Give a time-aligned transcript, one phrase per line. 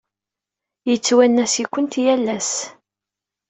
[0.89, 2.53] Yettwanas-ikent yal ass.